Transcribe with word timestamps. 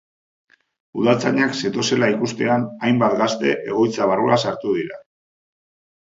Udaltzainak 1.01 1.51
zetozela 1.59 2.07
ikustean, 2.13 2.65
hainbat 2.87 3.15
gazte 3.19 3.51
egoitza 3.73 4.07
barrura 4.13 4.39
sartu 4.47 4.73
dira. 4.79 4.99